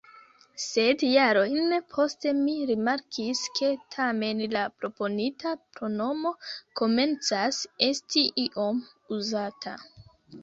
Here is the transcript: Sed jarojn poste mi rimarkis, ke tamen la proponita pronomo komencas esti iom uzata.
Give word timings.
Sed 0.61 1.01
jarojn 1.07 1.73
poste 1.95 2.31
mi 2.37 2.53
rimarkis, 2.69 3.41
ke 3.59 3.67
tamen 3.95 4.41
la 4.57 4.63
proponita 4.83 5.51
pronomo 5.77 6.31
komencas 6.81 7.63
esti 7.89 8.25
iom 8.45 8.81
uzata. 9.19 9.77